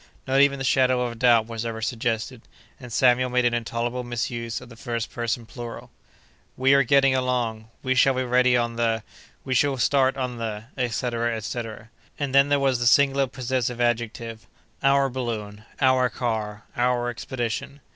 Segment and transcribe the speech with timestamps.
[0.25, 2.41] Not even the shadow of a doubt was ever suggested;
[2.79, 5.91] and Samuel made an intolerable misuse of the first person plural:
[6.57, 9.03] "'We' are getting along; 'we' shall be ready on the——;
[9.45, 11.91] 'we' shall start on the——," etc., etc.
[12.17, 14.47] And then there was the singular possessive adjective:
[14.81, 17.79] "'Our' balloon; 'our' car; 'our' expedition."